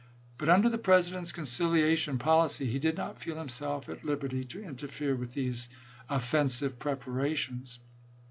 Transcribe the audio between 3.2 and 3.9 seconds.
him self